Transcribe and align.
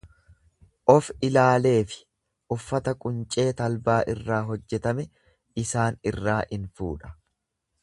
Of-ilaalee 0.93 1.81
fi 1.91 1.99
uffata 2.55 2.95
quncee 3.05 3.47
talbaa 3.61 3.99
irraa 4.15 4.41
hojjetame 4.49 5.07
isaan 5.67 6.01
irraa 6.15 6.41
in 6.59 6.67
fuudha. 6.81 7.17